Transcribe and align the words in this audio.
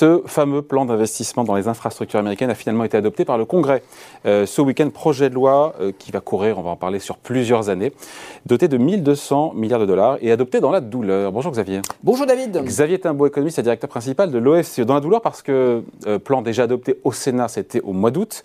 Ce 0.00 0.22
fameux 0.24 0.62
plan 0.62 0.86
d'investissement 0.86 1.44
dans 1.44 1.54
les 1.54 1.68
infrastructures 1.68 2.20
américaines 2.20 2.48
a 2.48 2.54
finalement 2.54 2.84
été 2.84 2.96
adopté 2.96 3.26
par 3.26 3.36
le 3.36 3.44
Congrès. 3.44 3.82
Euh, 4.24 4.46
ce 4.46 4.62
week-end, 4.62 4.88
projet 4.88 5.28
de 5.28 5.34
loi 5.34 5.74
euh, 5.78 5.92
qui 5.92 6.10
va 6.10 6.20
courir, 6.20 6.56
on 6.58 6.62
va 6.62 6.70
en 6.70 6.76
parler 6.76 7.00
sur 7.00 7.18
plusieurs 7.18 7.68
années, 7.68 7.92
doté 8.46 8.66
de 8.66 8.78
1200 8.78 9.52
milliards 9.54 9.78
de 9.78 9.84
dollars 9.84 10.16
et 10.22 10.32
adopté 10.32 10.60
dans 10.60 10.70
la 10.70 10.80
douleur. 10.80 11.32
Bonjour 11.32 11.52
Xavier. 11.52 11.82
Bonjour 12.02 12.24
David. 12.24 12.62
Xavier 12.64 12.98
Timbo, 12.98 13.26
économiste 13.26 13.58
et 13.58 13.62
directeur 13.62 13.90
principal 13.90 14.30
de 14.30 14.38
l'OFCE. 14.38 14.80
Dans 14.80 14.94
la 14.94 15.00
douleur 15.00 15.20
parce 15.20 15.42
que 15.42 15.84
euh, 16.06 16.18
plan 16.18 16.40
déjà 16.40 16.62
adopté 16.62 16.98
au 17.04 17.12
Sénat, 17.12 17.48
c'était 17.48 17.82
au 17.82 17.92
mois 17.92 18.10
d'août 18.10 18.42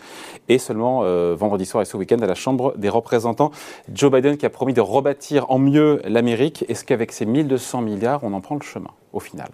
et 0.50 0.58
seulement 0.58 1.04
vendredi 1.36 1.66
soir 1.66 1.84
et 1.84 1.86
ce 1.86 1.96
week-end 1.96 2.20
à 2.20 2.26
la 2.26 2.36
Chambre 2.36 2.74
des 2.76 2.90
représentants. 2.90 3.52
Joe 3.94 4.12
Biden 4.12 4.36
qui 4.36 4.46
a 4.46 4.50
promis 4.50 4.74
de 4.74 4.82
rebâtir 4.82 5.50
en 5.50 5.58
mieux 5.58 6.02
l'Amérique. 6.04 6.66
Est-ce 6.68 6.84
qu'avec 6.84 7.14
ces 7.14 7.26
1200 7.26 7.80
milliards, 7.80 8.26
on 8.26 8.34
en 8.34 8.42
prend 8.42 8.56
le 8.56 8.62
chemin 8.62 8.92
au 9.14 9.22
final? 9.22 9.48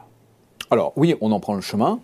Alors 0.72 0.94
oui, 0.96 1.16
on 1.20 1.32
en 1.34 1.40
prend 1.42 1.54
le 1.54 1.62
chemin, 1.62 2.00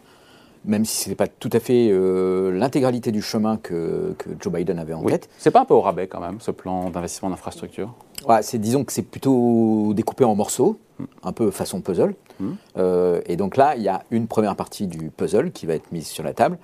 même 0.65 0.83
si 0.83 1.05
ce 1.05 1.09
n'est 1.09 1.15
pas 1.15 1.27
tout 1.27 1.49
à 1.53 1.59
fait 1.59 1.89
euh, 1.89 2.51
l'intégralité 2.51 3.13
du 3.13 3.21
chemin 3.21 3.55
que, 3.57 4.13
Joe 4.39 4.53
Biden 4.53 4.77
avait 4.77 4.93
en 4.93 5.01
oui. 5.01 5.13
tête. 5.13 5.29
C'est 5.37 5.51
pas 5.51 5.61
un 5.61 5.65
peu 5.65 5.73
au 5.73 5.81
rabais 5.81 6.07
quand 6.07 6.19
même, 6.19 6.39
ce 6.41 6.51
plan 6.51 6.89
d'investissement 6.89 7.29
d'infrastructure 7.29 7.93
ouais, 8.27 8.41
Disons 8.55 8.83
que 8.83 8.91
c'est 8.91 9.03
plutôt 9.03 9.93
découpé 9.95 10.25
en 10.25 10.35
morceaux, 10.35 10.77
un 11.23 11.31
peu 11.31 11.49
façon 11.49 11.79
puzzle. 11.79 12.13
Hmm. 12.41 12.51
Euh, 12.77 13.21
et 13.25 13.37
donc 13.37 13.55
là, 13.55 13.75
il 13.77 13.81
y 13.81 13.87
a 13.87 14.03
une 14.11 14.27
première 14.27 14.55
partie 14.57 14.85
du 14.85 15.09
puzzle 15.09 15.51
qui 15.51 15.65
va 15.65 15.73
être 15.73 15.91
mise 15.93 16.07
sur 16.07 16.23
la 16.23 16.33
table. 16.33 16.59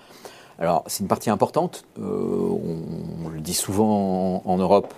Alors, 0.60 0.84
c'est 0.86 1.02
une 1.02 1.08
partie 1.08 1.30
importante. 1.30 1.86
Euh, 2.00 2.04
on, 3.24 3.30
le 3.30 3.40
dit 3.40 3.56
souvent 3.56 4.44
en, 4.46 4.58
Europe 4.58 4.94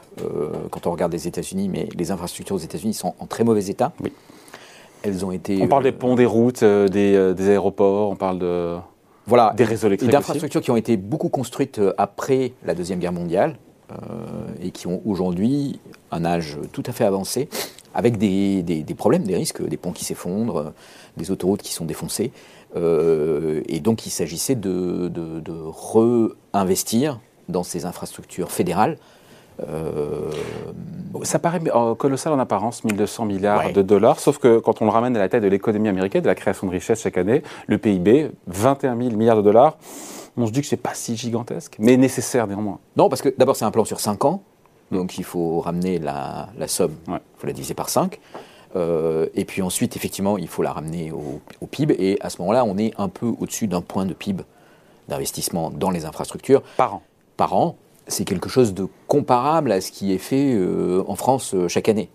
quand 0.70 0.86
on 0.88 0.92
regarde 0.92 1.14
les 1.14 1.28
États-Unis, 1.28 1.70
mais 1.70 1.88
les 1.96 2.12
infrastructures 2.12 2.56
aux 2.56 2.60
États-Unis 2.60 2.94
sont 2.94 3.14
en 3.20 3.26
très 3.26 3.44
mauvais 3.44 3.68
état. 3.68 3.94
Oui 4.04 4.12
ont 5.24 5.32
été. 5.32 5.62
On 5.62 5.68
parle 5.68 5.84
des 5.84 5.92
ponts, 5.92 6.16
des 6.16 6.26
routes, 6.26 6.64
euh, 6.64 6.88
euh, 6.94 7.34
des, 7.34 7.50
aéroports, 7.50 8.12
on 8.12 8.16
parle 8.16 8.40
de. 8.40 8.76
Voilà, 9.28 9.54
des 9.58 9.64
réseaux 9.64 9.88
électriques. 9.88 10.12
D'infrastructures 10.12 10.62
qui 10.62 10.72
ont 10.72 10.76
été 10.76 10.98
beaucoup 10.98 11.30
construites 11.30 11.80
euh, 11.80 11.94
après 11.98 12.54
la 12.64 12.76
Deuxième 12.76 13.00
Guerre 13.00 13.14
mondiale 13.14 13.58
et 14.64 14.72
qui 14.72 14.88
ont 14.88 15.00
aujourd'hui 15.06 15.80
un 16.10 16.26
âge 16.26 16.58
tout 16.72 16.82
à 16.88 16.92
fait 16.92 17.06
avancé, 17.06 17.50
avec 17.94 18.18
des, 18.18 18.84
problèmes, 18.98 19.26
des 19.26 19.36
risques, 19.36 19.64
des 19.64 19.78
ponts 19.78 19.92
qui 19.92 20.04
s'effondrent, 20.04 20.74
des 21.18 21.30
autoroutes 21.30 21.62
qui 21.62 21.72
sont 21.72 21.86
défoncées. 21.86 22.32
et 22.76 23.80
donc 23.82 24.08
il 24.08 24.10
s'agissait 24.10 24.56
de, 24.56 25.08
de, 25.08 25.40
de 25.40 25.54
réinvestir 26.52 27.20
dans 27.48 27.62
ces 27.62 27.86
infrastructures 27.86 28.52
fédérales 28.52 28.98
euh, 29.62 30.32
ça 31.24 31.40
paraît 31.40 31.62
colossal 31.98 32.34
en 32.34 32.40
apparence, 32.40 32.84
1200 32.84 33.26
milliards 33.26 33.72
de 33.72 33.82
dollars, 33.82 34.20
sauf 34.20 34.38
que 34.38 34.60
quand 34.60 34.82
on 34.82 34.86
le 34.86 34.92
ramène 34.92 35.16
à 35.16 35.20
la 35.20 35.30
tête 35.30 35.44
de 35.44 35.48
l'économie 35.48 35.90
américaine, 35.90 36.22
de 36.22 36.28
la 36.28 36.36
création 36.36 36.68
de 36.68 36.72
richesse 36.72 37.02
chaque 37.02 37.18
année, 37.18 37.42
le 37.68 37.78
PIB, 37.78 38.32
21 38.48 38.98
000 38.98 39.16
milliards 39.16 39.38
de 39.38 39.42
dollars, 39.42 39.78
on 40.38 40.46
se 40.46 40.52
dit 40.52 40.62
que 40.62 40.68
c'est 40.68 40.76
pas 40.76 40.94
si 40.94 41.16
gigantesque, 41.16 41.78
mais 41.80 41.96
nécessaire 41.96 42.48
néanmoins. 42.48 42.80
Non, 42.98 43.08
parce 43.08 43.22
que 43.22 43.34
d'abord 43.38 43.56
c'est 43.56 43.66
un 43.66 43.72
plan 43.72 43.86
sur 43.86 44.00
5 44.00 44.26
ans, 44.26 44.44
donc 44.92 45.18
il 45.18 45.24
faut 45.24 45.62
ramener 45.62 46.00
la, 46.00 46.50
somme, 46.68 46.96
il 47.08 47.20
faut 47.38 47.48
la 47.48 47.54
diviser 47.54 47.74
par 47.74 47.90
5. 47.90 48.20
Euh, 48.76 49.28
et 49.36 49.46
puis 49.46 49.62
ensuite, 49.62 49.96
effectivement, 49.96 50.38
il 50.38 50.50
faut 50.50 50.62
la 50.62 50.74
ramener 50.74 51.10
au, 51.14 51.40
au 51.62 51.66
PIB. 51.66 51.96
Et 51.98 52.18
à 52.20 52.30
ce 52.30 52.42
moment-là, 52.42 52.66
on 52.66 52.78
est 52.78 52.92
un 52.98 53.08
peu 53.08 53.28
au-dessus 53.40 53.68
d'un 53.68 53.80
point 53.80 54.06
de 54.06 54.14
PIB 54.14 54.44
d'investissement 55.08 55.70
dans 55.70 55.92
les 55.92 56.04
infrastructures. 56.04 56.62
Par 56.76 56.96
an. 56.96 57.02
Par 57.38 57.54
an 57.56 57.78
c'est 58.08 58.26
quelque 58.26 58.50
chose 58.50 58.74
de 58.74 58.88
comparable 59.08 59.72
à 59.72 59.82
ce 59.82 59.92
qui 59.92 60.14
est 60.14 60.20
fait 60.20 60.54
euh, 60.54 61.04
en 61.08 61.16
France 61.16 61.54
euh, 61.54 61.68
chaque 61.68 61.90
année. 61.90 62.10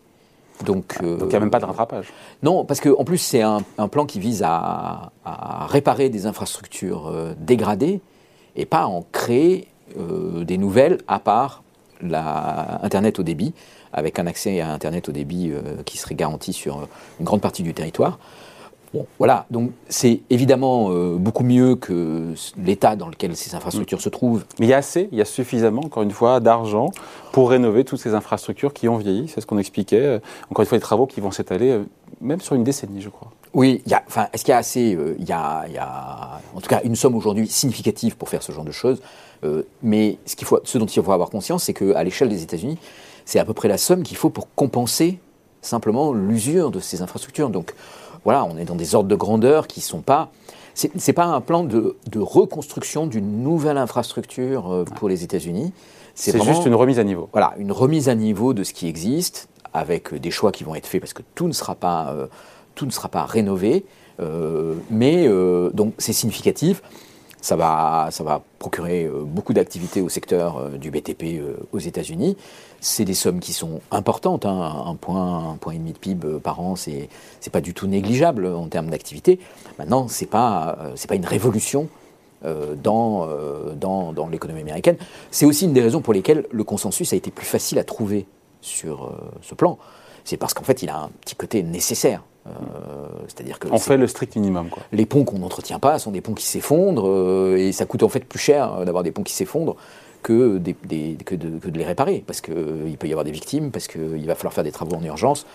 Donc, 0.64 0.98
il 1.00 1.26
n'y 1.26 1.34
a 1.34 1.40
même 1.40 1.50
pas 1.50 1.58
de 1.58 1.64
rattrapage. 1.64 2.12
Non, 2.42 2.66
parce 2.66 2.80
qu'en 2.80 3.02
plus, 3.02 3.16
c'est 3.16 3.40
un, 3.40 3.62
plan 3.90 4.04
qui 4.04 4.20
vise 4.20 4.42
à, 4.44 5.10
réparer 5.68 6.10
des 6.10 6.26
infrastructures 6.26 7.06
euh, 7.06 7.32
dégradées 7.38 8.02
et 8.56 8.66
pas 8.66 8.80
à 8.80 8.86
en 8.86 9.04
créer 9.10 9.68
des 9.96 10.56
nouvelles 10.56 10.98
à 11.08 11.18
part 11.18 11.64
la 12.00 12.78
Internet 12.84 13.18
au 13.18 13.24
débit, 13.24 13.54
avec 13.92 14.20
un 14.20 14.26
accès 14.28 14.60
à 14.60 14.70
Internet 14.70 15.08
au 15.08 15.12
débit 15.12 15.52
qui 15.84 15.98
serait 15.98 16.14
garanti 16.14 16.52
sur 16.52 16.86
une 17.18 17.24
grande 17.24 17.40
partie 17.40 17.64
du 17.64 17.74
territoire. 17.74 18.20
Bon, 18.92 19.06
voilà, 19.18 19.46
donc 19.52 19.70
c'est 19.88 20.20
évidemment 20.30 20.90
euh, 20.90 21.14
beaucoup 21.16 21.44
mieux 21.44 21.76
que 21.76 22.34
l'état 22.58 22.96
dans 22.96 23.06
lequel 23.06 23.36
ces 23.36 23.54
infrastructures 23.54 23.98
mm. 23.98 24.02
se 24.02 24.08
trouvent. 24.08 24.44
Mais 24.58 24.66
il 24.66 24.68
y 24.68 24.72
a 24.72 24.78
assez, 24.78 25.08
il 25.12 25.18
y 25.18 25.20
a 25.20 25.24
suffisamment, 25.24 25.82
encore 25.84 26.02
une 26.02 26.10
fois, 26.10 26.40
d'argent 26.40 26.90
pour 27.30 27.50
rénover 27.50 27.84
toutes 27.84 28.00
ces 28.00 28.14
infrastructures 28.14 28.72
qui 28.72 28.88
ont 28.88 28.96
vieilli, 28.96 29.28
c'est 29.28 29.40
ce 29.40 29.46
qu'on 29.46 29.58
expliquait. 29.58 30.04
Euh, 30.04 30.18
encore 30.50 30.62
une 30.62 30.68
fois, 30.68 30.78
des 30.78 30.82
travaux 30.82 31.06
qui 31.06 31.20
vont 31.20 31.30
s'étaler 31.30 31.70
euh, 31.70 31.84
même 32.20 32.40
sur 32.40 32.56
une 32.56 32.64
décennie, 32.64 33.00
je 33.00 33.10
crois. 33.10 33.30
Oui, 33.54 33.82
enfin, 34.08 34.26
est-ce 34.32 34.44
qu'il 34.44 34.52
y 34.52 34.54
a 34.54 34.58
assez 34.58 34.96
il, 35.18 35.28
y 35.28 35.32
a, 35.32 35.64
il 35.68 35.74
y, 35.74 35.78
a, 35.78 36.40
en 36.54 36.60
tout 36.60 36.68
cas 36.68 36.80
une 36.84 36.94
somme 36.94 37.14
aujourd'hui 37.14 37.48
significative 37.48 38.16
pour 38.16 38.28
faire 38.28 38.42
ce 38.42 38.52
genre 38.52 38.64
de 38.64 38.70
choses. 38.70 39.00
mais 39.82 40.18
ce, 40.24 40.36
qu'il 40.36 40.46
faut, 40.46 40.60
ce 40.62 40.78
dont 40.78 40.86
il 40.86 41.02
faut 41.02 41.10
avoir 41.10 41.30
conscience, 41.30 41.64
c'est 41.64 41.74
qu'à 41.74 42.04
l'échelle 42.04 42.28
des 42.28 42.44
États-Unis, 42.44 42.78
c'est 43.24 43.40
à 43.40 43.44
peu 43.44 43.52
près 43.52 43.66
la 43.66 43.78
somme 43.78 44.04
qu'il 44.04 44.16
faut 44.16 44.30
pour 44.30 44.54
compenser 44.54 45.18
simplement 45.62 46.12
l'usure 46.12 46.70
de 46.70 46.78
ces 46.78 47.02
infrastructures. 47.02 47.50
Donc, 47.50 47.74
voilà, 48.24 48.44
on 48.44 48.56
est 48.56 48.64
dans 48.64 48.76
des 48.76 48.94
ordres 48.94 49.08
de 49.08 49.14
grandeur 49.14 49.66
qui 49.66 49.80
ne 49.80 49.84
sont 49.84 50.00
pas. 50.00 50.30
C'est 50.74 50.94
n'est 50.94 51.12
pas 51.12 51.24
un 51.24 51.40
plan 51.40 51.64
de, 51.64 51.96
reconstruction 52.16 53.06
d'une 53.06 53.42
nouvelle 53.42 53.78
infrastructure 53.78 54.72
euh, 54.72 54.84
pour 54.84 55.08
les 55.08 55.24
États-Unis. 55.24 55.72
C'est 56.14 56.42
juste 56.42 56.66
une 56.66 56.74
remise 56.74 56.98
à 56.98 57.04
niveau. 57.04 57.28
Voilà, 57.32 57.54
une 57.58 57.72
remise 57.72 58.08
à 58.08 58.14
niveau 58.14 58.52
de 58.52 58.62
ce 58.62 58.72
qui 58.72 58.88
existe, 58.88 59.48
avec 59.72 60.14
des 60.14 60.30
choix 60.30 60.52
qui 60.52 60.64
vont 60.64 60.74
être 60.74 60.86
faits 60.86 61.00
parce 61.00 61.12
que 61.12 61.22
tout 61.34 61.46
ne 61.46 61.52
sera 61.52 61.74
pas, 61.74 62.10
euh, 62.10 62.26
tout 62.74 62.86
ne 62.86 62.90
sera 62.90 63.08
pas 63.08 63.24
rénové. 63.24 63.84
Euh, 64.20 64.74
mais 64.90 65.28
donc 65.72 65.94
c'est 65.98 66.12
significatif. 66.12 66.82
Ça 67.42 67.56
va, 67.56 68.08
ça 68.10 68.22
va 68.22 68.42
procurer 68.58 69.04
euh, 69.04 69.22
beaucoup 69.24 69.54
d'activités 69.54 70.02
au 70.02 70.10
secteur 70.10 70.58
euh, 70.58 70.68
du 70.76 70.90
BTP 70.90 71.22
euh, 71.40 71.56
aux 71.72 71.78
États-Unis. 71.78 72.36
C'est 72.80 73.06
des 73.06 73.14
sommes 73.14 73.40
qui 73.40 73.54
sont 73.54 73.80
importantes. 73.90 74.44
Hein. 74.44 74.84
Un 74.86 74.94
point, 74.94 75.52
un 75.52 75.56
point 75.56 75.72
et 75.72 75.78
demi 75.78 75.92
de 75.92 75.98
PIB 75.98 76.38
par 76.42 76.60
an, 76.60 76.76
c'est 76.76 77.08
c'est 77.40 77.50
pas 77.50 77.62
du 77.62 77.72
tout 77.72 77.86
négligeable 77.86 78.46
en 78.46 78.66
termes 78.68 78.90
d'activité. 78.90 79.38
Maintenant, 79.78 80.06
c'est 80.08 80.26
pas 80.26 80.78
c'est 80.96 81.08
pas 81.08 81.14
une 81.16 81.26
révolution 81.26 81.88
dans, 82.42 83.28
dans, 83.76 84.14
dans 84.14 84.26
l'économie 84.28 84.62
américaine. 84.62 84.96
C'est 85.30 85.44
aussi 85.44 85.66
une 85.66 85.74
des 85.74 85.82
raisons 85.82 86.00
pour 86.00 86.14
lesquelles 86.14 86.46
le 86.50 86.64
consensus 86.64 87.12
a 87.12 87.16
été 87.16 87.30
plus 87.30 87.44
facile 87.44 87.78
à 87.78 87.84
trouver 87.84 88.26
sur 88.62 89.12
ce 89.42 89.54
plan. 89.54 89.76
C'est 90.24 90.38
parce 90.38 90.54
qu'en 90.54 90.64
fait, 90.64 90.82
il 90.82 90.88
a 90.88 91.00
un 91.00 91.10
petit 91.20 91.34
côté 91.34 91.62
nécessaire. 91.62 92.22
Euh, 92.46 92.50
c'est-à-dire 93.26 93.58
que 93.58 93.68
on 93.70 93.78
fait 93.78 93.96
le 93.96 94.06
strict 94.06 94.36
minimum. 94.36 94.70
Quoi. 94.70 94.82
Les 94.92 95.04
ponts 95.04 95.24
qu'on 95.24 95.38
n'entretient 95.38 95.78
pas 95.78 95.98
sont 95.98 96.10
des 96.10 96.22
ponts 96.22 96.32
qui 96.32 96.46
s'effondrent 96.46 97.06
euh, 97.06 97.56
et 97.58 97.72
ça 97.72 97.84
coûte 97.84 98.02
en 98.02 98.08
fait 98.08 98.24
plus 98.24 98.38
cher 98.38 98.74
euh, 98.74 98.84
d'avoir 98.84 99.04
des 99.04 99.10
ponts 99.10 99.22
qui 99.22 99.34
s'effondrent 99.34 99.76
que, 100.22 100.58
des, 100.58 100.74
que, 101.24 101.34
de, 101.34 101.78
les 101.78 101.84
réparer 101.84 102.24
parce 102.26 102.40
qu'il 102.40 102.96
peut 102.98 103.08
y 103.08 103.12
avoir 103.12 103.24
des 103.24 103.30
victimes, 103.30 103.70
parce 103.70 103.86
qu'il 103.86 104.26
va 104.26 104.34
falloir 104.34 104.52
faire 104.52 104.64
des 104.64 104.72
travaux 104.72 104.96
en 104.96 105.02
urgence. 105.02 105.46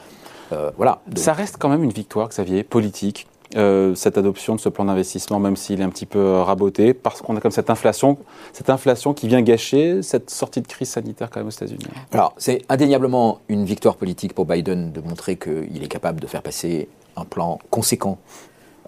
voilà. 0.49 1.01
Ça 1.15 1.33
reste 1.33 1.57
quand 1.59 1.69
même 1.69 1.83
une 1.83 1.91
victoire, 1.91 2.29
Xavier, 2.29 2.63
politique, 2.63 3.27
euh, 3.55 3.93
cette 3.95 4.17
adoption 4.17 4.55
de 4.55 4.59
ce 4.59 4.69
plan 4.69 4.85
d'investissement, 4.85 5.39
même 5.39 5.55
s'il 5.55 5.79
est 5.79 5.83
un 5.83 5.89
petit 5.89 6.07
peu 6.07 6.19
euh, 6.19 6.43
raboté, 6.43 6.93
parce 6.93 7.21
qu'on 7.21 7.37
a 7.37 7.39
comme 7.39 7.51
cette 7.51 7.69
inflation, 7.69 8.17
cette 8.53 8.69
inflation 8.69 9.13
qui 9.13 9.27
vient 9.27 9.41
gâcher 9.41 10.01
cette 10.01 10.29
sortie 10.29 10.61
de 10.61 10.67
crise 10.67 10.89
sanitaire 10.89 11.29
quand 11.29 11.39
même 11.39 11.47
aux 11.47 11.51
États-Unis. 11.51 11.85
Alors, 12.11 12.33
c'est 12.37 12.63
indéniablement 12.69 13.39
une 13.47 13.63
victoire 13.63 13.95
politique 13.95 14.33
pour 14.33 14.45
Biden 14.45 14.91
de 14.91 14.99
montrer 14.99 15.37
qu'il 15.37 15.83
est 15.83 15.87
capable 15.87 16.19
de 16.19 16.27
faire 16.27 16.41
passer 16.41 16.89
un 17.15 17.23
plan 17.23 17.59
conséquent 17.69 18.17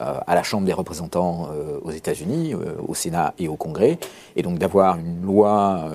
euh, 0.01 0.17
à 0.25 0.35
la 0.35 0.43
Chambre 0.43 0.65
des 0.65 0.73
représentants 0.73 1.49
aux 1.83 1.91
États-Unis, 1.91 2.55
au 2.87 2.95
Sénat 2.95 3.33
et 3.37 3.47
au 3.47 3.55
Congrès, 3.55 3.99
et 4.35 4.41
donc 4.41 4.57
d'avoir 4.57 4.97
une 4.97 5.23
loi 5.23 5.85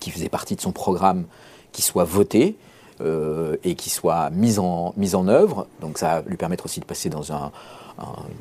qui 0.00 0.10
faisait 0.10 0.28
partie 0.28 0.54
de 0.54 0.60
son 0.60 0.72
programme 0.72 1.24
qui 1.72 1.82
soit 1.82 2.04
votée. 2.04 2.56
Euh, 3.00 3.56
et 3.64 3.74
qui 3.74 3.90
soit 3.90 4.30
mise 4.30 4.60
en, 4.60 4.94
mise 4.96 5.16
en 5.16 5.26
œuvre. 5.26 5.66
Donc 5.80 5.98
ça 5.98 6.20
va 6.20 6.28
lui 6.28 6.36
permettre 6.36 6.66
aussi 6.66 6.78
de 6.78 6.84
passer 6.84 7.08
dans 7.08 7.32
un, 7.32 7.50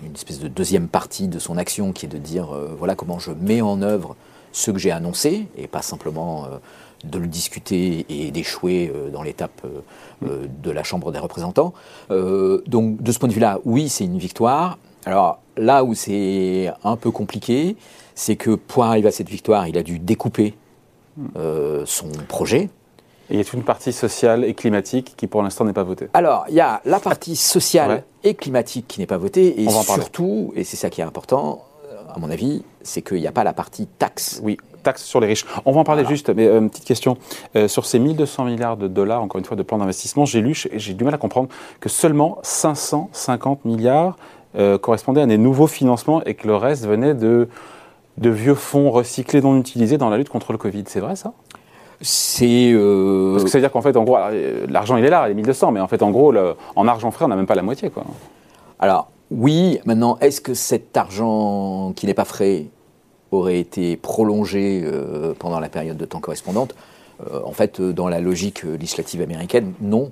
une 0.06 0.14
espèce 0.14 0.38
de 0.38 0.48
deuxième 0.48 0.88
partie 0.88 1.28
de 1.28 1.40
son 1.40 1.58
action 1.58 1.92
qui 1.92 2.06
est 2.06 2.10
de 2.10 2.20
dire 2.20 2.54
euh, 2.54 2.70
voilà 2.78 2.94
comment 2.94 3.18
je 3.18 3.32
mets 3.32 3.62
en 3.62 3.82
œuvre 3.82 4.16
ce 4.52 4.70
que 4.70 4.78
j'ai 4.78 4.92
annoncé 4.92 5.48
et 5.58 5.66
pas 5.66 5.82
simplement 5.82 6.46
euh, 6.46 6.50
de 7.04 7.18
le 7.18 7.26
discuter 7.26 8.06
et 8.10 8.30
d'échouer 8.30 8.94
dans 9.12 9.24
l'étape 9.24 9.66
de 10.22 10.72
la 10.72 10.84
Chambre 10.84 11.12
des 11.12 11.20
représentants. 11.20 11.74
donc 12.10 13.02
de 13.02 13.12
ce 13.12 13.20
point 13.20 13.28
de 13.28 13.34
vue-là, 13.34 13.60
oui, 13.66 13.90
c'est 13.90 14.06
une 14.06 14.20
victoire. 14.20 14.78
Alors 15.06 15.40
là 15.58 15.84
où 15.84 15.96
c'est 15.96 16.72
un 16.84 16.96
peu 16.96 17.12
compliqué, 17.12 17.76
c'est 18.16 18.38
que 18.38 18.52
pour 18.52 18.86
arriver 18.86 19.10
à 19.10 19.12
cette 19.12 19.30
victoire, 19.30 19.68
il 19.68 19.78
a 19.78 19.84
dû 19.84 20.00
découper 20.00 20.54
son 21.36 22.08
projet, 22.30 22.70
il 23.30 23.38
y 23.38 23.40
a 23.40 23.44
toute 23.44 23.54
une 23.54 23.64
partie 23.64 23.94
sociale 23.94 24.44
et 24.44 24.54
climatique 24.54 25.14
qui, 25.16 25.28
pour 25.28 25.42
l'instant, 25.42 25.66
n'est 25.66 25.74
pas 25.74 25.84
votée. 25.84 26.10
Alors, 26.14 26.46
il 26.50 26.56
y 26.56 26.62
a 26.62 26.82
la 26.86 27.00
partie 27.00 27.36
sociale 27.36 28.04
et 28.24 28.36
climatique 28.36 28.88
qui 28.88 29.00
n'est 29.00 29.08
pas 29.08 29.18
votée, 29.18 29.62
et 29.62 29.70
surtout, 29.70 30.54
et 30.56 30.64
c'est 30.64 30.78
ça 30.78 30.90
qui 30.90 31.02
est 31.02 31.06
important, 31.06 31.64
à 32.14 32.20
mon 32.20 32.30
avis, 32.30 32.64
c'est 32.84 33.02
qu'il 33.02 33.20
n'y 33.20 33.28
a 33.28 33.32
pas 33.32 33.44
la 33.44 33.54
partie 33.54 33.88
taxe. 33.88 34.40
Oui, 34.44 34.58
taxe 34.84 35.04
sur 35.04 35.20
les 35.20 35.28
riches. 35.28 35.46
On 35.66 35.72
va 35.72 35.80
en 35.80 35.84
parler 35.84 36.06
juste, 36.06 36.30
mais 36.30 36.48
euh, 36.48 36.68
petite 36.68 36.86
question. 36.86 37.18
Euh, 37.56 37.68
sur 37.68 37.86
ces 37.86 38.00
1200 38.00 38.46
milliards 38.46 38.78
de 38.78 38.88
dollars, 38.88 39.22
encore 39.22 39.40
une 39.40 39.46
fois, 39.46 39.58
de 39.58 39.64
plan 39.64 39.78
d'investissement, 39.78 40.26
j'ai 40.26 40.42
lu, 40.42 40.54
j'ai 40.74 40.94
du 40.94 41.04
mal 41.04 41.14
à 41.14 41.18
comprendre 41.18 41.50
que 41.80 41.90
seulement 41.90 42.38
550 42.44 43.66
milliards 43.66 44.18
euh, 44.56 44.78
correspondait 44.78 45.22
à 45.22 45.26
des 45.26 45.38
nouveaux 45.38 45.68
financements 45.68 46.24
et 46.24 46.36
que 46.36 46.46
le 46.46 46.56
reste 46.56 46.86
venait 46.86 47.16
de, 47.16 47.50
de 48.18 48.30
vieux 48.30 48.56
fonds 48.56 48.92
recyclés 48.92 49.42
non 49.42 49.58
utilisés 49.58 49.98
dans 49.98 50.10
la 50.10 50.18
lutte 50.18 50.30
contre 50.30 50.52
le 50.52 50.58
Covid. 50.58 50.84
C'est 50.88 51.00
vrai 51.00 51.16
ça? 51.16 51.34
C'est. 52.04 52.72
Euh... 52.74 53.32
Parce 53.34 53.46
que 53.46 53.50
ça 53.50 53.58
veut 53.58 53.64
dire 53.64 53.72
qu'en 53.72 53.82
fait, 53.82 53.98
en 53.98 54.04
gros, 54.04 54.18
l'argent 54.70 54.98
il 54.98 55.06
est 55.06 55.10
là, 55.10 55.28
il 55.28 55.32
est 55.32 55.36
1200, 55.36 55.72
mais 55.72 55.80
en 55.80 55.88
fait, 55.88 56.04
en 56.04 56.12
gros, 56.12 56.34
en 56.76 56.88
argent 56.88 57.10
frais, 57.12 57.26
on 57.26 57.30
n'a 57.30 57.36
même 57.36 57.48
pas 57.48 57.56
la 57.56 57.64
moitié. 57.64 57.90
Quoi. 57.90 58.04
Alors, 58.80 59.10
oui, 59.32 59.80
maintenant, 59.86 60.18
est-ce 60.22 60.42
que 60.42 60.54
cet 60.54 60.96
argent 60.96 61.94
qui 61.96 62.06
n'est 62.06 62.14
pas 62.14 62.26
frais 62.26 62.66
aurait 63.32 63.60
été 63.60 63.98
prolongé 63.98 64.84
euh, 64.86 65.34
pendant 65.38 65.60
la 65.60 65.70
période 65.70 65.98
de 65.98 66.06
temps 66.06 66.20
correspondante? 66.20 66.76
Euh, 67.32 67.40
En 67.46 67.52
fait, 67.52 67.82
dans 67.82 68.08
la 68.08 68.20
logique 68.20 68.64
législative 68.64 69.22
américaine, 69.22 69.74
non. 69.82 70.12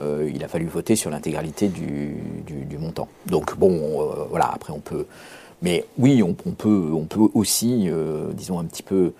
Euh, 0.00 0.30
il 0.34 0.42
a 0.42 0.48
fallu 0.48 0.66
voter 0.66 0.96
sur 0.96 1.10
l'intégralité 1.10 1.68
du, 1.68 2.16
du, 2.46 2.78
montant. 2.78 3.08
Donc, 3.26 3.58
bon, 3.58 4.08
voilà, 4.30 4.50
après, 4.54 4.72
on 4.72 4.80
peut. 4.80 5.06
Mais 5.60 5.84
oui, 5.98 6.22
on, 6.22 6.32
peut, 6.32 6.90
on 6.92 7.04
peut 7.04 7.28
aussi, 7.34 7.90
disons, 8.32 8.58
un 8.58 8.64
petit 8.64 8.82
peu 8.82 9.12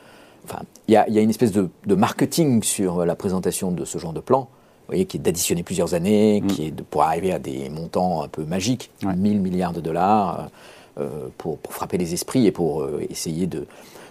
Enfin, 0.45 0.61
il 0.89 0.95
y, 0.95 0.97
a 0.97 1.21
une 1.21 1.31
espèce 1.31 1.53
de, 1.53 1.69
marketing 1.95 2.63
sur 2.63 3.05
la 3.05 3.15
présentation 3.15 3.71
de 3.71 3.85
ce 3.85 3.99
genre 3.99 4.13
de 4.13 4.21
plan, 4.21 4.41
vous 4.41 4.89
voyez, 4.89 5.07
qui 5.07 5.17
est 5.17 5.21
d'additionner 5.21 5.63
plusieurs 5.63 5.95
années, 5.95 6.41
mm. 6.41 6.47
qui 6.49 6.67
est 6.67 6.71
de, 6.71 6.83
pour 6.83 7.05
arriver 7.05 7.33
à 7.33 7.39
des 7.39 7.69
montants 7.69 8.23
un 8.23 8.29
peu 8.29 8.45
magiques, 8.45 8.91
1000 9.03 9.41
milliards 9.41 9.73
de 9.73 9.81
dollars, 9.81 10.49
euh, 10.99 11.29
pour, 11.39 11.59
frapper 11.71 11.97
les 11.97 12.13
esprits 12.13 12.47
et 12.47 12.53
pour 12.53 12.83
euh, 12.83 13.01
essayer 13.09 13.47
de, 13.47 13.67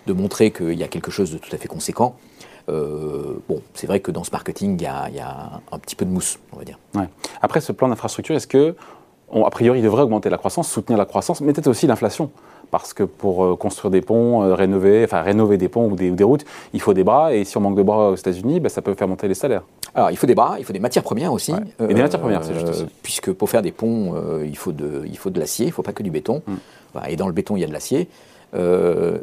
montrer 0.08 0.50
qu'il 0.50 0.74
y 0.74 0.84
a 0.84 0.88
quelque 0.88 1.12
chose 1.12 1.32
de 1.32 1.38
tout 1.38 1.54
à 1.54 1.58
fait 1.58 1.68
conséquent. 1.68 2.16
Euh, 2.70 3.36
bon, 3.48 3.62
c'est 3.76 3.86
vrai 3.86 4.00
que 4.00 4.10
dans 4.10 4.24
ce 4.24 4.32
marketing, 4.32 4.78
il 4.80 4.84
y, 4.84 4.88
a, 4.88 5.62
un 5.72 5.78
petit 5.78 5.96
peu 5.96 6.06
de 6.06 6.10
mousse, 6.10 6.40
on 6.54 6.58
va 6.58 6.64
dire. 6.64 6.80
Après, 7.42 7.62
ce 7.62 7.72
plan 7.72 7.88
d'infrastructure, 7.88 8.36
est-ce 8.36 8.48
que, 8.48 8.76
a 9.32 9.50
priori, 9.52 9.80
il 9.80 9.84
devrait 9.84 10.02
augmenter 10.02 10.32
la 10.32 10.38
croissance, 10.38 10.70
soutenir 10.70 10.98
la 10.98 11.06
croissance, 11.06 11.40
mais 11.42 11.54
peut-être 11.54 11.68
aussi 11.68 11.86
l'inflation? 11.86 12.32
Parce 12.72 12.94
que 12.94 13.04
pour 13.04 13.44
euh, 13.44 13.56
construire 13.56 13.92
des 13.92 14.02
ponts, 14.02 14.44
euh, 14.44 14.56
rénover, 14.56 15.04
enfin 15.04 15.22
rénover 15.22 15.58
des 15.58 15.68
ponts 15.68 15.90
ou 15.90 15.96
des, 15.96 16.24
routes, 16.24 16.46
il 16.74 16.82
faut 16.82 16.94
des 16.94 17.04
bras, 17.04 17.36
et 17.36 17.44
si 17.44 17.58
on 17.58 17.62
manque 17.62 17.76
de 17.76 17.84
bras 17.84 18.12
aux 18.12 18.16
États-Unis, 18.16 18.62
bah, 18.62 18.70
ça 18.70 18.82
peut 18.82 18.96
faire 18.96 19.08
monter 19.08 19.28
les 19.28 19.34
salaires. 19.36 19.64
Alors 19.94 20.10
il 20.10 20.16
faut 20.16 20.26
des 20.26 20.36
bras, 20.36 20.56
il 20.58 20.64
faut 20.64 20.74
des 20.74 20.80
matières 20.80 21.04
premières 21.04 21.34
aussi. 21.34 21.54
Et 21.80 21.94
des 21.94 22.02
matières 22.02 22.22
premières, 22.22 22.44
c'est 22.44 22.54
juste 22.54 22.68
euh, 22.70 22.86
Puisque 23.04 23.32
pour 23.34 23.50
faire 23.50 23.62
des 23.62 23.74
ponts, 23.74 24.16
il 24.44 24.58
faut 24.58 24.72
de, 24.72 25.04
il 25.06 25.18
faut 25.18 25.30
de 25.30 25.40
l'acier, 25.40 25.66
il 25.66 25.70
ne 25.70 25.74
faut 25.74 25.84
pas 25.84 25.92
que 25.92 26.02
du 26.02 26.12
béton. 26.12 26.42
Mm. 26.48 27.00
et 27.10 27.16
dans 27.18 27.28
le 27.28 27.34
béton, 27.34 27.58
il 27.58 27.60
y 27.60 27.64
a 27.66 27.68
de 27.68 27.74
l'acier. 27.74 28.08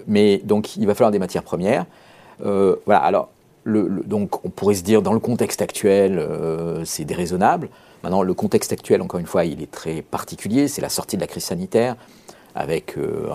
mais 0.07 0.39
donc 0.45 0.77
il 0.77 0.87
va 0.87 0.95
falloir 0.95 1.11
des 1.11 1.19
matières 1.19 1.43
premières. 1.43 1.87
voilà, 2.41 3.01
alors 3.01 3.31
le, 3.65 4.03
donc 4.05 4.45
on 4.45 4.51
pourrait 4.51 4.75
se 4.75 4.83
dire 4.83 5.01
dans 5.01 5.15
le 5.15 5.21
contexte 5.21 5.63
actuel, 5.63 6.23
c'est 6.85 7.07
déraisonnable. 7.07 7.71
Maintenant, 8.03 8.23
le 8.23 8.35
contexte 8.35 8.73
actuel, 8.73 9.03
encore 9.03 9.19
une 9.19 9.27
fois, 9.27 9.45
il 9.45 9.61
est 9.63 9.71
très 9.71 10.03
particulier. 10.03 10.69
C'est 10.69 10.83
la 10.83 10.89
sortie 10.89 11.17
de 11.17 11.23
la 11.23 11.27
crise 11.27 11.45
sanitaire 11.45 11.97
avec 12.55 12.97
euh, 12.97 13.29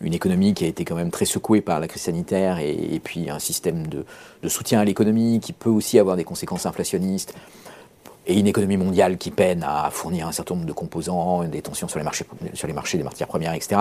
une 0.00 0.14
économie 0.14 0.54
qui 0.54 0.64
a 0.64 0.68
été 0.68 0.84
quand 0.84 0.94
même 0.94 1.10
très 1.10 1.24
secouée 1.24 1.60
par 1.60 1.80
la 1.80 1.88
crise 1.88 2.02
sanitaire 2.02 2.58
et, 2.58 3.00
puis 3.02 3.30
un 3.30 3.38
système 3.38 3.86
de, 3.86 4.04
soutien 4.48 4.80
à 4.80 4.84
l'économie 4.84 5.40
qui 5.40 5.52
peut 5.52 5.70
aussi 5.70 5.98
avoir 5.98 6.16
des 6.16 6.24
conséquences 6.24 6.66
inflationnistes 6.66 7.34
et 8.26 8.38
une 8.38 8.46
économie 8.46 8.76
mondiale 8.76 9.18
qui 9.18 9.32
peine 9.32 9.64
à 9.66 9.90
fournir 9.90 10.28
un 10.28 10.32
certain 10.32 10.54
nombre 10.54 10.66
de 10.66 10.72
composants, 10.72 11.42
des 11.44 11.60
tensions 11.60 11.88
sur 11.88 11.98
les 11.98 12.04
marchés, 12.04 12.24
sur 12.54 12.68
les 12.68 12.72
marchés 12.72 12.96
des 12.96 13.02
matières 13.02 13.26
premières, 13.26 13.52
etc. 13.52 13.80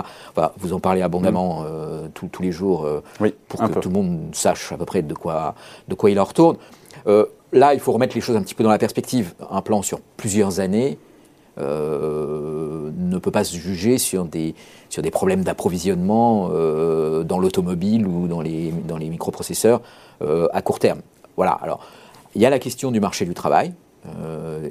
vous 0.58 0.74
en 0.74 0.80
parlez 0.80 1.04
abondamment 1.04 1.62
mm. 1.62 1.66
euh, 1.68 2.08
tous 2.14 2.42
les 2.42 2.52
jours 2.52 2.86
euh, 2.86 3.04
pour 3.48 3.60
que 3.62 3.80
tout 3.80 3.90
le 3.90 3.94
monde 3.94 4.30
sache 4.34 4.72
à 4.72 4.78
peu 4.78 4.86
près 4.86 5.04
de 5.04 5.14
quoi, 5.14 5.54
de 5.88 5.94
quoi 5.94 6.10
il 6.10 6.20
en 6.20 6.24
retourne. 6.24 6.58
là, 7.06 7.74
il 7.74 7.80
faut 7.80 7.92
remettre 7.92 8.16
les 8.16 8.22
choses 8.22 8.36
un 8.36 8.42
petit 8.42 8.56
peu 8.56 8.64
dans 8.64 8.72
la 8.72 8.80
perspective. 8.80 9.34
Un 9.52 9.62
plan 9.62 9.84
sur 9.84 10.00
plusieurs 10.18 10.60
années, 10.60 10.98
ne 13.12 13.20
peut 13.20 13.32
pas 13.32 13.44
se 13.44 13.56
juger 13.56 13.98
sur 13.98 14.26
des, 14.26 14.56
sur 14.90 15.02
des 15.02 15.12
problèmes 15.12 15.44
d'approvisionnement 15.44 16.50
euh, 16.52 17.24
dans 17.24 17.40
l'automobile 17.40 18.08
ou 18.08 18.28
dans 18.28 18.42
les, 18.42 18.74
dans 18.88 18.98
les 18.98 19.10
microprocesseurs 19.10 19.82
euh, 20.22 20.48
à 20.54 20.62
court 20.62 20.80
terme. 20.80 21.02
Voilà, 21.36 21.52
alors 21.52 21.86
il 22.36 22.42
y 22.42 22.46
a 22.46 22.50
la 22.50 22.60
question 22.60 22.92
du 22.92 23.00
marché 23.00 23.26
du 23.26 23.34
travail, 23.34 23.74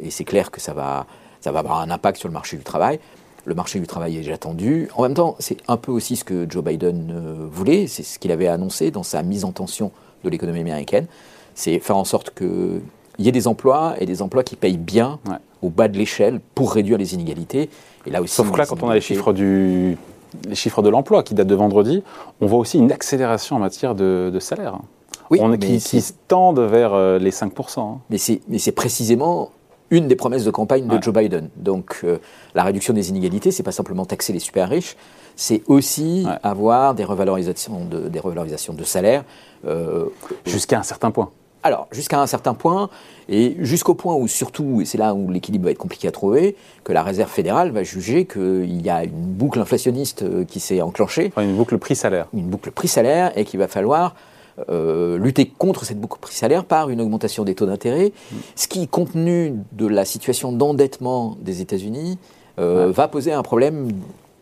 et 0.03 0.11
c'est 0.11 0.25
clair 0.25 0.51
que 0.51 0.61
ça 0.61 0.73
va, 0.73 1.07
ça 1.41 1.53
va 1.53 1.61
avoir 1.61 1.81
un 1.81 1.91
impact 1.91 2.19
sur 2.19 2.29
le 2.29 2.33
marché 2.33 2.57
du 2.57 2.65
travail. 2.65 2.99
Le 3.45 3.55
marché 3.55 3.79
du 3.79 3.87
travail 3.87 4.17
est 4.17 4.21
déjà 4.21 4.39
tendu. 4.39 4.89
En 4.97 5.03
même 5.03 5.15
temps, 5.15 5.37
c'est 5.39 5.59
un 5.69 5.77
peu 5.77 5.93
aussi 5.93 6.17
ce 6.17 6.25
que 6.25 6.47
Joe 6.49 6.65
Biden 6.65 7.49
voulait, 7.51 7.87
c'est 7.87 8.03
ce 8.03 8.19
qu'il 8.19 8.33
avait 8.33 8.49
annoncé 8.49 8.91
dans 8.91 9.03
sa 9.03 9.23
mise 9.23 9.45
en 9.45 9.53
tension 9.53 9.93
de 10.25 10.31
l'économie 10.31 10.61
américaine, 10.61 11.07
c'est 11.55 11.79
faire 11.79 11.97
en 11.97 12.05
sorte 12.05 12.35
qu'il 12.35 12.81
y 13.19 13.29
ait 13.29 13.33
des 13.33 13.47
emplois 13.47 13.95
et 13.99 14.07
des 14.07 14.23
emplois 14.23 14.43
qui 14.43 14.57
payent 14.57 14.79
bien 14.79 15.19
au 15.62 15.71
bas 15.71 15.89
de 15.89 15.97
l'échelle 15.97 16.41
pour 16.55 16.73
réduire 16.73 16.99
les 16.99 17.15
inégalités. 17.15 17.71
Et 18.07 18.11
là 18.11 18.23
aussi, 18.23 18.35
Sauf 18.35 18.51
que 18.51 18.59
là, 18.59 18.67
quand 18.67 18.83
on 18.83 18.89
a 18.89 18.95
les 18.95 19.01
chiffres, 19.01 19.33
du, 19.33 19.97
les 20.49 20.55
chiffres 20.55 20.83
de 20.83 20.89
l'emploi 20.89 21.23
qui 21.23 21.35
datent 21.35 21.47
de 21.47 21.55
vendredi, 21.55 22.03
on 22.41 22.47
voit 22.47 22.59
aussi 22.59 22.79
une 22.79 22.93
accélération 22.93 23.57
en 23.57 23.59
matière 23.59 23.95
de, 23.95 24.37
salaire. 24.41 24.79
Oui, 25.31 25.39
on 25.41 25.53
est 25.53 25.59
qui, 25.59 26.05
tendent 26.27 26.61
vers 26.61 26.93
euh, 26.93 27.19
les 27.19 27.31
5%. 27.31 27.81
Hein. 27.81 27.99
Mais 28.11 28.19
c'est 28.19 28.73
précisément 28.73 29.51
une 29.91 30.07
des 30.07 30.17
promesses 30.17 30.45
de 30.45 30.51
campagne 30.51 30.87
de 30.87 31.03
Joe 31.03 31.12
Biden. 31.12 31.51
Donc 31.57 32.01
euh, 32.05 32.19
la 32.55 32.63
réduction 32.63 32.95
des 32.95 33.11
inégalités, 33.11 33.51
c'est 33.51 33.63
pas 33.63 33.73
simplement 33.73 34.06
taxer 34.06 34.33
les 34.33 34.39
super 34.39 34.69
riches, 34.69 34.97
c'est 35.37 35.63
aussi 35.67 36.27
avoir 36.43 36.95
des 36.95 37.05
revalorisations 37.05 37.85
de, 37.85 38.09
des 38.09 38.21
revalorisations 38.21 38.73
de 38.73 38.85
salaire. 38.85 39.25
Euh, 39.67 40.06
Jusqu'à 40.47 40.79
un 40.79 40.83
certain 40.83 41.11
point. 41.11 41.31
Alors, 41.62 41.89
jusqu'à 41.93 42.21
un 42.21 42.27
certain 42.27 42.55
point, 42.55 42.89
et 43.29 43.57
jusqu'au 43.61 43.95
point 43.95 44.15
où, 44.15 44.27
surtout, 44.29 44.81
et 44.81 44.85
c'est 44.87 44.97
là 44.97 45.15
où 45.15 45.31
l'équilibre 45.31 45.67
va 45.67 45.71
être 45.73 45.79
compliqué 45.79 46.09
à 46.09 46.11
trouver, 46.11 46.57
que 46.85 46.93
la 46.93 47.03
Réserve 47.03 47.31
fédérale 47.31 47.71
va 47.71 47.83
juger 47.83 48.25
qu'il 48.25 48.81
y 48.81 48.89
a 48.89 49.05
une 49.05 49.11
boucle 49.11 49.61
inflationniste 49.61 50.23
euh, 50.23 50.45
qui 50.45 50.59
s'est 50.59 50.81
enclenchée. 50.81 51.33
une 51.37 51.57
boucle 51.57 51.77
prix-salaire. 51.79 52.29
Une 52.33 52.49
boucle 52.49 52.71
prix-salaire, 52.71 53.37
et 53.37 53.45
qu'il 53.45 53.61
va 53.61 53.69
falloir 53.69 54.15
euh, 54.69 55.19
lutter 55.19 55.47
contre 55.47 55.85
cette 55.85 56.01
boucle 56.01 56.19
prix-salaire 56.19 56.65
par 56.65 56.91
une 56.91 57.01
augmentation 57.01 57.45
des 57.45 57.55
taux 57.55 57.67
d'intérêt, 57.67 58.13
ce 58.56 58.67
qui, 58.67 58.89
compte 58.89 59.13
tenu 59.13 59.55
de 59.73 59.87
la 59.87 60.05
situation 60.05 60.53
d'endettement 60.53 61.37
des 61.41 61.61
États-Unis, 61.61 62.19
euh, 62.59 62.91
va 62.91 63.09
poser 63.09 63.33
un 63.33 63.43
problème 63.43 63.89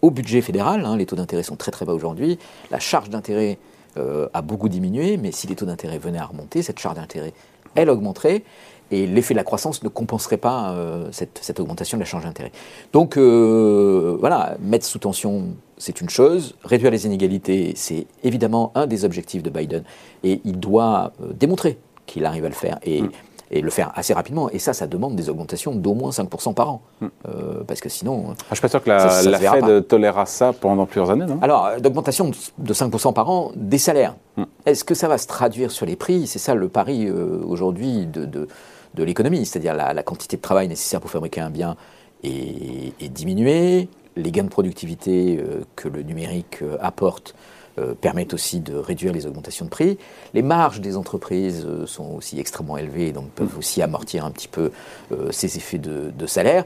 au 0.02 0.10
budget 0.10 0.40
fédéral. 0.40 0.84
Hein. 0.84 0.96
les 0.96 1.06
taux 1.06 1.16
d'intérêt 1.16 1.42
sont 1.42 1.56
très 1.56 1.70
très 1.70 1.84
bas 1.84 1.92
aujourd'hui. 1.92 2.38
La 2.70 2.78
charge 2.78 3.10
d'intérêt 3.10 3.58
euh, 3.96 4.28
a 4.34 4.42
beaucoup 4.42 4.68
diminué, 4.68 5.16
mais 5.16 5.32
si 5.32 5.46
les 5.46 5.54
taux 5.54 5.66
d'intérêt 5.66 5.98
venaient 5.98 6.18
à 6.18 6.26
remonter, 6.26 6.62
cette 6.62 6.78
charge 6.78 6.96
d'intérêt, 6.96 7.32
elle 7.74 7.90
augmenterait, 7.90 8.42
et 8.90 9.06
l'effet 9.06 9.34
de 9.34 9.38
la 9.38 9.44
croissance 9.44 9.82
ne 9.82 9.88
compenserait 9.88 10.38
pas 10.38 10.72
euh, 10.72 11.08
cette, 11.10 11.60
augmentation 11.60 11.98
de 11.98 12.02
la 12.02 12.06
charge 12.06 12.24
d'intérêt. 12.24 12.52
Donc 12.92 13.16
euh, 13.16 14.16
voilà, 14.20 14.56
mettre 14.60 14.86
sous 14.86 14.98
tension, 14.98 15.48
c'est 15.76 16.00
une 16.00 16.08
chose, 16.08 16.56
réduire 16.64 16.90
les 16.90 17.06
inégalités, 17.06 17.72
c'est 17.76 18.06
évidemment 18.22 18.72
un 18.74 18.86
des 18.86 19.04
objectifs 19.04 19.42
de 19.42 19.50
Biden, 19.50 19.84
et 20.24 20.40
il 20.44 20.58
doit 20.58 21.12
démontrer 21.34 21.78
qu'il 22.06 22.24
arrive 22.24 22.44
à 22.44 22.48
le 22.48 22.54
faire. 22.54 22.78
Mm 22.86 23.08
et 23.50 23.60
le 23.60 23.70
faire 23.70 23.92
assez 23.94 24.12
rapidement. 24.12 24.50
Et 24.50 24.58
ça, 24.58 24.72
ça 24.72 24.86
demande 24.86 25.16
des 25.16 25.30
augmentations 25.30 25.74
d'au 25.74 25.94
moins 25.94 26.10
5% 26.10 26.54
par 26.54 26.70
an. 26.70 26.82
Hmm. 27.00 27.06
Euh, 27.28 27.64
parce 27.66 27.80
que 27.80 27.88
sinon. 27.88 28.26
Ah, 28.28 28.34
je 28.48 28.52
ne 28.52 28.54
suis 28.56 28.62
pas 28.62 28.68
sûr 28.68 28.82
que 28.82 28.88
la, 28.88 29.22
la 29.22 29.38
Fed 29.38 29.88
tolérera 29.88 30.26
ça 30.26 30.52
pendant 30.52 30.86
plusieurs 30.86 31.10
années, 31.10 31.26
non? 31.26 31.38
Alors, 31.42 31.66
euh, 31.66 31.78
d'augmentation 31.78 32.30
de 32.58 32.74
5% 32.74 33.12
par 33.12 33.30
an 33.30 33.52
des 33.56 33.78
salaires. 33.78 34.16
Hmm. 34.36 34.44
Est-ce 34.66 34.84
que 34.84 34.94
ça 34.94 35.08
va 35.08 35.18
se 35.18 35.26
traduire 35.26 35.70
sur 35.70 35.86
les 35.86 35.96
prix? 35.96 36.26
C'est 36.26 36.38
ça 36.38 36.54
le 36.54 36.68
pari 36.68 37.06
euh, 37.06 37.40
aujourd'hui 37.46 38.06
de, 38.06 38.24
de, 38.24 38.48
de 38.94 39.04
l'économie. 39.04 39.46
C'est-à-dire 39.46 39.74
la, 39.74 39.94
la, 39.94 40.02
quantité 40.02 40.36
de 40.36 40.42
travail 40.42 40.68
nécessaire 40.68 41.00
pour 41.00 41.10
fabriquer 41.10 41.40
un 41.40 41.50
bien 41.50 41.76
est, 42.22 42.92
est 43.00 43.08
diminuée. 43.08 43.88
Les 44.16 44.32
gains 44.32 44.44
de 44.44 44.48
productivité 44.48 45.40
que 45.76 45.88
le 45.88 46.02
numérique 46.02 46.64
apporte 46.80 47.36
euh, 47.78 47.94
permettent 47.94 48.34
aussi 48.34 48.60
de 48.60 48.74
réduire 48.74 49.12
les 49.12 49.26
augmentations 49.26 49.64
de 49.64 49.70
prix. 49.70 49.98
Les 50.34 50.42
marges 50.42 50.80
des 50.80 50.96
entreprises 50.96 51.64
euh, 51.66 51.86
sont 51.86 52.14
aussi 52.16 52.40
extrêmement 52.40 52.76
élevées, 52.76 53.12
donc 53.12 53.28
peuvent 53.30 53.56
aussi 53.56 53.82
amortir 53.82 54.24
un 54.24 54.30
petit 54.30 54.48
peu 54.48 54.70
euh, 55.12 55.30
ces 55.30 55.56
effets 55.56 55.78
de, 55.78 56.26
salaire. 56.26 56.64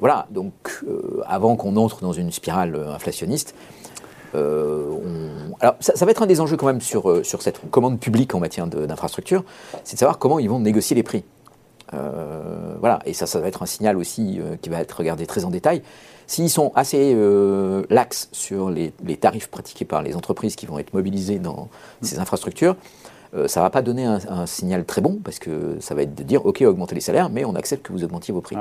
voilà, 0.00 0.26
donc 0.30 0.52
avant 1.26 1.54
qu'on 1.56 1.76
entre 1.76 2.00
dans 2.00 2.12
une 2.12 2.32
spirale 2.32 2.74
inflationniste, 2.92 3.54
alors 4.34 5.76
ça, 5.80 6.04
va 6.04 6.10
être 6.10 6.22
un 6.22 6.26
des 6.26 6.40
enjeux 6.40 6.56
quand 6.56 6.66
même 6.66 6.80
sur, 6.80 7.24
sur 7.24 7.42
cette 7.42 7.60
commande 7.70 8.00
publique 8.00 8.34
en 8.34 8.40
matière 8.40 8.66
d'infrastructure, 8.66 9.44
c'est 9.84 9.94
de 9.94 9.98
savoir 10.00 10.18
comment 10.18 10.38
ils 10.40 10.48
vont 10.48 10.58
négocier 10.58 10.96
les 10.96 11.04
prix. 11.04 11.22
voilà, 11.92 12.98
et 13.04 13.12
ça, 13.12 13.26
ça 13.26 13.38
va 13.40 13.46
être 13.46 13.62
un 13.62 13.66
signal 13.66 13.96
aussi 13.96 14.40
qui 14.62 14.68
va 14.68 14.80
être 14.80 14.96
regardé 14.96 15.26
très 15.26 15.44
en 15.44 15.50
détail. 15.50 15.82
S'ils 16.30 16.48
sont 16.48 16.70
assez 16.76 17.12
euh, 17.16 17.82
laxes 17.90 18.28
sur 18.30 18.70
les, 18.70 18.92
tarifs 19.20 19.48
pratiqués 19.48 19.84
par 19.84 20.00
les 20.00 20.14
entreprises 20.14 20.54
qui 20.54 20.64
vont 20.64 20.78
être 20.78 20.94
mobilisées 20.94 21.40
dans 21.40 21.68
ces 22.02 22.20
infrastructures, 22.20 22.76
euh, 23.34 23.48
ça 23.48 23.58
ne 23.58 23.64
va 23.64 23.70
pas 23.70 23.82
donner 23.82 24.04
un, 24.04 24.46
signal 24.46 24.84
très 24.84 25.00
bon 25.00 25.18
parce 25.24 25.40
que 25.40 25.78
ça 25.80 25.92
va 25.96 26.02
être 26.02 26.14
de 26.14 26.22
dire 26.22 26.46
ok 26.46 26.62
augmentez 26.62 26.94
les 26.94 27.00
salaires 27.00 27.30
mais 27.30 27.44
on 27.44 27.56
accepte 27.56 27.84
que 27.84 27.92
vous 27.92 28.04
augmentiez 28.04 28.32
vos 28.32 28.42
prix. 28.42 28.54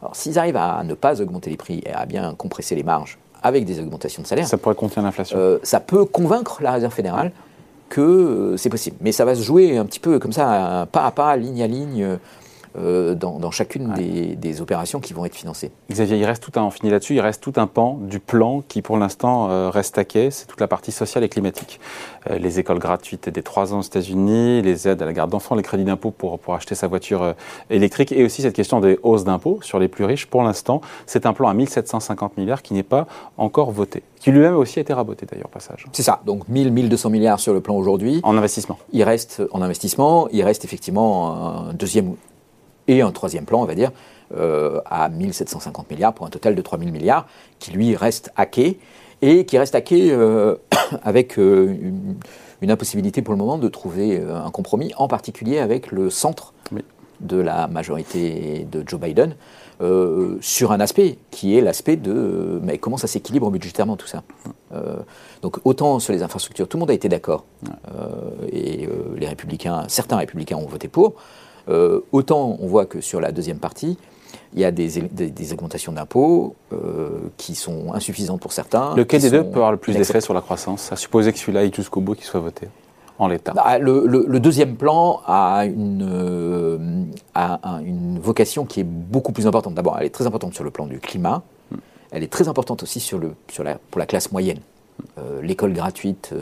Alors 0.00 0.16
s'ils 0.16 0.38
arrivent 0.38 0.56
à 0.56 0.82
ne 0.82 0.94
pas 0.94 1.20
augmenter 1.20 1.50
les 1.50 1.58
prix 1.58 1.82
et 1.84 1.92
à 1.92 2.06
bien 2.06 2.34
compresser 2.34 2.74
les 2.74 2.84
marges 2.84 3.18
avec 3.42 3.66
des 3.66 3.80
augmentations 3.80 4.22
de 4.22 4.26
salaire, 4.26 4.48
ça 4.48 4.56
pourrait 4.56 4.74
contenir 4.74 5.04
l'inflation. 5.04 5.36
Euh, 5.36 5.58
ça 5.62 5.80
peut 5.80 6.06
convaincre 6.06 6.62
la 6.62 6.72
Réserve 6.72 6.94
fédérale 6.94 7.32
que 7.90 8.54
c'est 8.56 8.70
possible. 8.70 8.96
Mais 9.02 9.12
ça 9.12 9.26
va 9.26 9.34
se 9.34 9.42
jouer 9.42 9.76
un 9.76 9.84
petit 9.84 10.00
peu 10.00 10.18
comme 10.18 10.32
ça, 10.32 10.88
pas 10.90 11.04
à 11.04 11.10
pas, 11.10 11.36
ligne 11.36 11.62
à 11.62 11.66
ligne 11.66 12.18
euh, 12.78 13.14
dans, 13.14 13.50
chacune 13.50 13.92
des, 13.94 14.60
opérations 14.60 15.00
qui 15.00 15.12
vont 15.12 15.24
être 15.24 15.34
financées. 15.34 15.72
Xavier, 15.90 16.18
il 16.18 16.24
reste 16.24 16.42
tout 16.42 16.58
un, 16.58 16.62
on 16.62 16.70
finit 16.70 16.90
là-dessus, 16.90 17.14
il 17.14 17.20
reste 17.20 17.42
tout 17.42 17.54
un 17.56 17.66
pan 17.66 17.98
du 18.00 18.20
plan 18.20 18.62
qui 18.66 18.82
pour 18.82 18.96
l'instant 18.96 19.50
euh, 19.50 19.70
reste 19.70 19.96
à 19.98 20.04
quai, 20.04 20.30
c'est 20.30 20.46
toute 20.46 20.60
la 20.60 20.68
partie 20.68 20.92
sociale 20.92 21.24
et 21.24 21.28
climatique. 21.28 21.80
Euh, 22.30 22.38
les 22.38 22.58
écoles 22.58 22.78
gratuites 22.78 23.28
des 23.28 23.42
3 23.42 23.74
ans 23.74 23.78
aux 23.78 23.82
États-Unis, 23.82 24.62
les 24.62 24.86
aides 24.86 25.02
à 25.02 25.06
la 25.06 25.12
garde 25.12 25.30
d'enfants, 25.30 25.54
les 25.54 25.62
crédits 25.62 25.84
d'impôt 25.84 26.10
pour, 26.10 26.38
pour 26.38 26.54
acheter 26.54 26.74
sa 26.74 26.86
voiture 26.86 27.34
électrique 27.70 28.12
et 28.12 28.24
aussi 28.24 28.42
cette 28.42 28.54
question 28.54 28.80
des 28.80 28.98
hausses 29.02 29.24
d'impôts 29.24 29.60
sur 29.62 29.78
les 29.78 29.88
plus 29.88 30.04
riches. 30.04 30.26
Pour 30.26 30.42
l'instant, 30.42 30.80
c'est 31.06 31.26
un 31.26 31.32
plan 31.32 31.48
à 31.48 31.54
1750 31.54 32.36
milliards 32.36 32.62
qui 32.62 32.74
n'est 32.74 32.82
pas 32.82 33.06
encore 33.36 33.70
voté, 33.70 34.02
qui 34.20 34.30
lui-même 34.30 34.56
aussi 34.56 34.78
a 34.78 34.82
été 34.82 34.92
raboté 34.92 35.26
d'ailleurs, 35.26 35.48
passage. 35.48 35.86
C'est 35.92 36.02
ça, 36.02 36.20
donc 36.24 36.48
1000, 36.48 36.72
1200 36.72 37.10
milliards 37.10 37.40
sur 37.40 37.52
le 37.52 37.60
plan 37.60 37.74
aujourd'hui. 37.74 38.20
En 38.22 38.36
investissement. 38.36 38.78
Il 38.92 39.02
reste 39.02 39.42
en 39.50 39.62
investissement, 39.62 40.28
il 40.30 40.42
reste 40.42 40.64
effectivement 40.64 41.68
un 41.68 41.74
deuxième 41.74 42.14
et 42.90 43.02
un 43.02 43.12
troisième 43.12 43.44
plan, 43.44 43.62
on 43.62 43.66
va 43.66 43.74
dire, 43.74 43.92
euh, 44.36 44.80
à 44.84 45.08
1750 45.08 45.90
milliards 45.90 46.12
pour 46.12 46.26
un 46.26 46.30
total 46.30 46.56
de 46.56 46.62
3000 46.62 46.92
milliards, 46.92 47.26
qui 47.60 47.70
lui 47.70 47.94
reste 47.94 48.32
hacké, 48.36 48.78
et 49.22 49.44
qui 49.44 49.58
reste 49.58 49.76
hacké 49.76 50.10
euh, 50.10 50.56
avec 51.04 51.38
euh, 51.38 51.76
une, 52.62 52.70
impossibilité 52.70 53.22
pour 53.22 53.32
le 53.32 53.38
moment 53.38 53.58
de 53.58 53.68
trouver 53.68 54.20
un 54.20 54.50
compromis, 54.50 54.92
en 54.98 55.08
particulier 55.08 55.60
avec 55.60 55.92
le 55.92 56.10
centre 56.10 56.52
de 57.20 57.36
la 57.36 57.68
majorité 57.68 58.66
de 58.70 58.84
Joe 58.86 59.00
Biden, 59.00 59.34
sur 60.42 60.72
un 60.72 60.80
aspect 60.80 61.16
qui 61.30 61.56
est 61.56 61.62
l'aspect 61.62 61.96
de 61.96 62.60
mais 62.62 62.76
comment 62.76 62.98
ça 62.98 63.06
s'équilibre 63.06 63.50
budgétairement 63.50 63.96
tout 63.96 64.06
ça. 64.06 64.22
donc 65.40 65.58
autant 65.64 66.00
sur 66.00 66.12
les 66.12 66.22
infrastructures, 66.22 66.68
tout 66.68 66.76
le 66.76 66.80
monde 66.80 66.90
a 66.90 66.94
été 66.94 67.08
d'accord, 67.08 67.46
et 68.52 68.86
les 69.16 69.26
républicains, 69.26 69.84
certains 69.88 70.18
républicains 70.18 70.56
ont 70.56 70.66
voté 70.66 70.88
pour, 70.88 71.14
euh, 71.70 72.00
autant 72.12 72.56
on 72.60 72.66
voit 72.66 72.86
que 72.86 73.00
sur 73.00 73.20
la 73.20 73.32
deuxième 73.32 73.58
partie, 73.58 73.96
il 74.52 74.60
y 74.60 74.64
a 74.64 74.72
des, 74.72 75.52
augmentations 75.52 75.92
d'impôts 75.92 76.56
euh, 76.72 77.10
qui 77.36 77.54
sont 77.54 77.92
insuffisantes 77.94 78.40
pour 78.40 78.52
certains. 78.52 78.94
Lequel 78.96 79.22
des 79.22 79.30
deux 79.30 79.44
peut 79.44 79.56
avoir 79.56 79.72
le 79.72 79.78
plus 79.78 79.94
d'effet 79.94 80.20
sur 80.20 80.34
la 80.34 80.40
croissance 80.40 80.90
À 80.92 80.96
supposer 80.96 81.32
que 81.32 81.38
celui-là 81.38 81.60
aille 81.60 81.72
jusqu'au 81.72 82.00
bout, 82.00 82.14
qu'il 82.14 82.24
soit 82.24 82.40
voté 82.40 82.68
en 83.18 83.28
l'état 83.28 83.52
bah, 83.52 83.78
le, 83.78 84.40
deuxième 84.40 84.76
plan 84.76 85.20
a 85.26 85.66
une, 85.66 86.08
euh, 86.10 86.78
une 87.84 88.18
vocation 88.18 88.64
qui 88.64 88.80
est 88.80 88.84
beaucoup 88.84 89.32
plus 89.32 89.46
importante. 89.46 89.74
D'abord, 89.74 89.98
elle 89.98 90.06
est 90.06 90.14
très 90.14 90.26
importante 90.26 90.54
sur 90.54 90.64
le 90.64 90.70
plan 90.70 90.86
du 90.86 90.98
climat. 91.00 91.42
Hmm. 91.70 91.76
Elle 92.12 92.22
est 92.22 92.32
très 92.32 92.48
importante 92.48 92.82
aussi 92.82 92.98
sur 92.98 93.18
le, 93.18 93.34
sur 93.52 93.62
la, 93.62 93.78
pour 93.90 93.98
la 93.98 94.06
classe 94.06 94.32
moyenne. 94.32 94.60
L'école 95.42 95.72
gratuite 95.72 96.34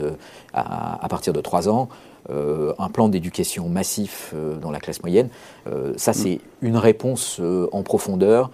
à, 0.53 1.03
à, 1.03 1.07
partir 1.07 1.31
de 1.31 1.39
3 1.39 1.69
ans, 1.69 1.87
euh, 1.87 2.08
un 2.27 2.89
plan 2.89 3.09
d'éducation 3.09 3.69
massif 3.69 4.31
euh, 4.33 4.57
dans 4.57 4.71
la 4.71 4.79
classe 4.79 5.01
moyenne. 5.01 5.29
Euh, 5.67 5.93
ça, 5.97 6.13
c'est 6.13 6.41
une 6.61 6.77
réponse 6.77 7.41
en 7.71 7.83
profondeur, 7.83 8.51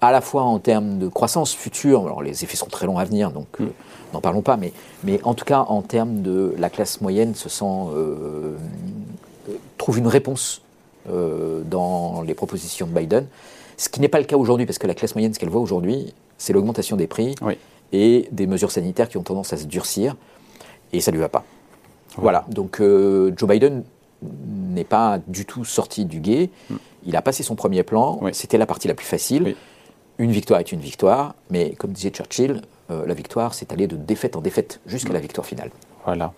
à 0.00 0.12
la 0.12 0.20
fois 0.20 0.42
en 0.42 0.58
termes 0.58 0.98
de 0.98 1.08
croissance 1.08 1.54
future, 1.54 2.04
alors 2.06 2.22
les 2.22 2.44
effets 2.44 2.56
sont 2.56 2.66
très 2.66 2.86
longs 2.86 2.98
à 2.98 3.04
venir, 3.04 3.32
donc 3.32 3.48
mm. 3.58 3.66
n'en 4.14 4.20
parlons 4.20 4.42
pas, 4.42 4.56
mais, 4.56 4.72
mais 5.04 5.20
en 5.24 5.34
tout 5.34 5.44
cas 5.44 5.60
en 5.68 5.82
termes 5.82 6.22
de 6.22 6.54
la 6.58 6.70
classe 6.70 7.00
moyenne 7.00 7.34
se 7.34 7.48
sent, 7.48 7.64
trouve 9.76 9.98
une 9.98 10.06
réponse 10.06 10.62
dans 11.06 12.22
les 12.22 12.34
propositions 12.34 12.86
de 12.86 12.98
Biden. 12.98 13.26
Ce 13.76 13.88
qui 13.88 14.00
n'est 14.00 14.08
pas 14.08 14.18
le 14.20 14.26
cas 14.26 14.36
aujourd'hui, 14.36 14.66
parce 14.66 14.78
que 14.78 14.86
la 14.86 14.94
classe 14.94 15.14
moyenne, 15.14 15.34
ce 15.34 15.38
qu'elle 15.38 15.50
voit 15.50 15.60
aujourd'hui, 15.60 16.14
c'est 16.38 16.52
l'augmentation 16.52 16.96
des 16.96 17.06
prix 17.06 17.34
et 17.92 18.28
des 18.32 18.46
mesures 18.46 18.70
sanitaires 18.70 19.08
qui 19.08 19.18
ont 19.18 19.22
tendance 19.22 19.52
à 19.52 19.58
se 19.58 19.64
durcir, 19.64 20.16
et 20.92 21.00
ça 21.00 21.10
ne 21.10 21.16
lui 21.16 21.20
va 21.20 21.28
pas. 21.28 21.44
Voilà, 22.16 22.44
donc 22.48 22.80
euh, 22.80 23.32
Joe 23.36 23.48
Biden 23.48 23.84
n'est 24.22 24.84
pas 24.84 25.18
du 25.26 25.44
tout 25.44 25.64
sorti 25.64 26.04
du 26.04 26.20
guet. 26.20 26.50
Hmm. 26.68 26.76
Il 27.06 27.16
a 27.16 27.22
passé 27.22 27.42
son 27.42 27.54
premier 27.54 27.82
plan. 27.82 28.20
C'était 28.32 28.58
la 28.58 28.66
partie 28.66 28.88
la 28.88 28.94
plus 28.94 29.06
facile. 29.06 29.54
Une 30.18 30.32
victoire 30.32 30.60
est 30.60 30.70
une 30.70 30.80
victoire, 30.80 31.34
mais 31.48 31.70
comme 31.78 31.92
disait 31.92 32.10
Churchill, 32.10 32.60
euh, 32.90 33.06
la 33.06 33.14
victoire, 33.14 33.54
c'est 33.54 33.72
aller 33.72 33.86
de 33.86 33.96
défaite 33.96 34.36
en 34.36 34.42
défaite 34.42 34.80
jusqu'à 34.86 35.14
la 35.14 35.20
victoire 35.20 35.46
finale. 35.46 35.70
Voilà. 36.04 36.34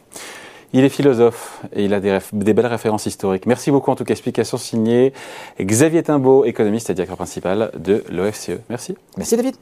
Il 0.73 0.85
est 0.85 0.89
philosophe 0.89 1.61
et 1.75 1.85
il 1.85 1.93
a 1.93 2.01
des, 2.01 2.19
des, 2.33 2.55
belles 2.55 2.67
références 2.67 3.07
historiques. 3.07 3.45
Merci 3.47 3.71
beaucoup 3.71 3.91
en 3.91 3.97
tout 3.97 4.05
cas. 4.05 4.13
Explication 4.13 4.57
signée 4.57 5.13
Xavier 5.61 6.03
Timbaud, 6.03 6.45
économiste 6.45 6.91
et 6.91 6.95
directeur 6.95 7.17
principal 7.17 7.73
de 7.77 8.05
l'OFCE. 8.11 8.61
Merci. 8.71 8.97
Merci 9.17 9.37
David. 9.37 9.57